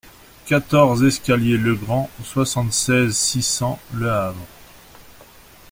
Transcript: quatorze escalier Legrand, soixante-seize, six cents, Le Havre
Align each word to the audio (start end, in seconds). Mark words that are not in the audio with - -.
quatorze 0.47 1.03
escalier 1.03 1.57
Legrand, 1.59 2.09
soixante-seize, 2.23 3.15
six 3.15 3.43
cents, 3.45 3.79
Le 3.93 4.09
Havre 4.09 4.47